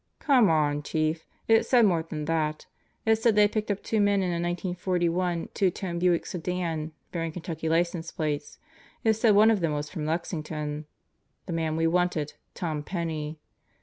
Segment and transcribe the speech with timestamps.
[0.17, 1.27] ."~"ugh "Come on, Chief.
[1.47, 2.65] It said more than that.
[3.05, 6.91] It said they haL picked up two men in a 1941 two toned Buick sedan
[7.11, 8.57] bearing Kentucky license plates.
[9.03, 10.87] It said one of them was from Lexington
[11.45, 13.37] the man we wanted: Tom Penney.